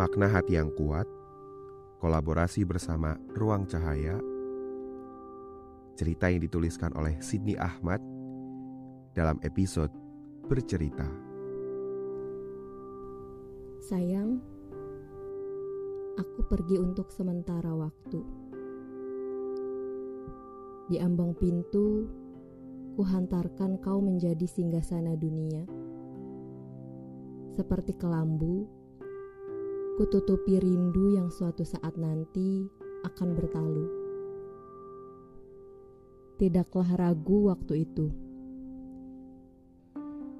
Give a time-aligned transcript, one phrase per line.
[0.00, 1.04] Makna hati yang kuat,
[2.00, 4.16] kolaborasi bersama Ruang Cahaya,
[5.92, 8.00] cerita yang dituliskan oleh Sidney Ahmad
[9.12, 9.92] dalam episode
[10.48, 11.04] Bercerita.
[13.84, 14.40] Sayang,
[16.16, 18.24] aku pergi untuk sementara waktu.
[20.88, 22.08] Di ambang pintu,
[22.96, 25.68] kuhantarkan kau menjadi singgasana dunia.
[27.52, 28.79] Seperti kelambu,
[30.00, 32.64] kututupi rindu yang suatu saat nanti
[33.04, 33.84] akan bertalu.
[36.40, 38.08] Tidaklah ragu waktu itu.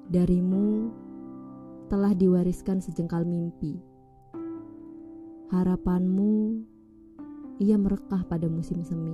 [0.09, 0.89] Darimu
[1.93, 3.77] telah diwariskan sejengkal mimpi.
[5.53, 6.65] Harapanmu
[7.61, 9.13] ia merekah pada musim semi.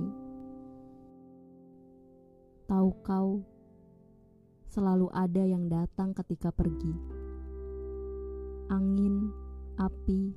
[2.64, 3.44] Tahu kau,
[4.64, 6.96] selalu ada yang datang ketika pergi.
[8.72, 9.28] Angin,
[9.78, 10.34] api,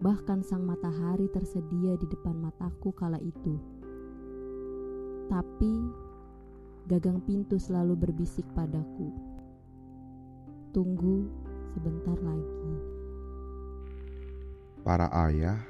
[0.00, 3.60] bahkan sang matahari tersedia di depan mataku kala itu.
[5.28, 5.74] Tapi
[6.88, 9.12] gagang pintu selalu berbisik padaku.
[10.72, 11.28] Tunggu
[11.76, 12.72] sebentar lagi.
[14.80, 15.60] Para ayah,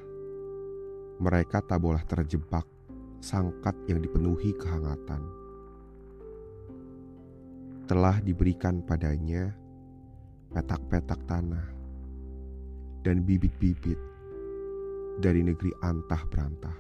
[1.19, 2.63] mereka tak boleh terjebak
[3.19, 5.27] sangkat yang dipenuhi kehangatan.
[7.91, 9.51] Telah diberikan padanya
[10.55, 11.78] petak-petak tanah
[13.09, 13.97] dan bibit-bibit
[15.17, 16.77] dari negeri antah berantah.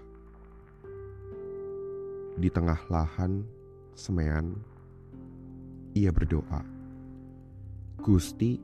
[2.36, 3.48] Di tengah lahan
[3.96, 4.52] semean,
[5.96, 6.60] ia berdoa,
[8.04, 8.60] Gusti,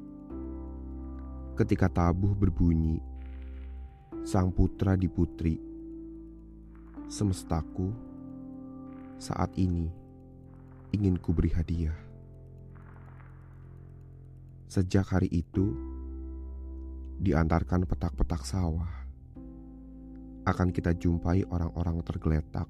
[1.56, 3.00] ketika tabuh berbunyi,
[4.28, 5.56] sang putra di putri,
[7.08, 7.88] semestaku
[9.16, 9.88] saat ini
[10.92, 11.96] ingin ku beri hadiah.
[14.68, 15.93] Sejak hari itu,
[17.24, 19.08] diantarkan petak-petak sawah,
[20.44, 22.68] akan kita jumpai orang-orang tergeletak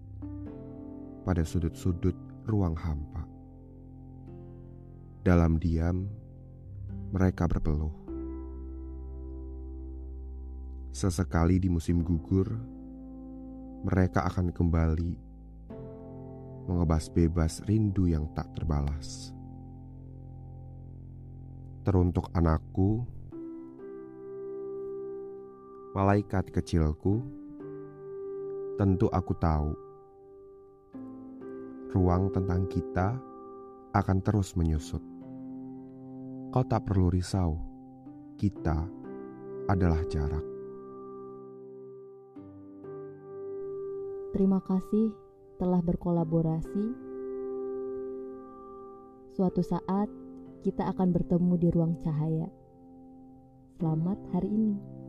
[1.27, 2.15] pada sudut-sudut
[2.47, 3.27] ruang hampa.
[5.27, 6.07] Dalam diam,
[7.11, 7.91] mereka berpeluh.
[10.95, 12.47] Sesekali di musim gugur,
[13.83, 15.13] mereka akan kembali
[16.71, 19.35] mengebas bebas rindu yang tak terbalas
[21.85, 23.05] teruntuk anakku,
[25.95, 27.23] malaikat kecilku,
[28.75, 29.71] tentu aku tahu
[31.95, 33.15] ruang tentang kita
[33.95, 34.99] akan terus menyusut.
[36.51, 37.63] Kau tak perlu risau,
[38.35, 38.91] kita
[39.71, 40.43] adalah jarak.
[44.35, 45.15] Terima kasih
[45.63, 46.87] telah berkolaborasi.
[49.39, 50.11] Suatu saat
[50.67, 52.51] kita akan bertemu di ruang cahaya.
[53.79, 55.04] Selamat hari ini.